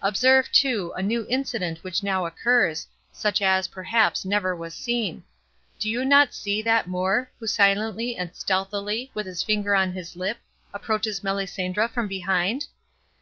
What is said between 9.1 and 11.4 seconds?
with his finger on his lip, approaches